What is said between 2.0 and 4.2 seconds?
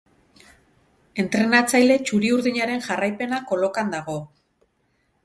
txuri-urdinaren jarraipena kolokan dago.